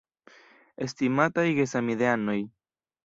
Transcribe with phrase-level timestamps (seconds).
[0.85, 2.39] Estimataj gesamideanoj!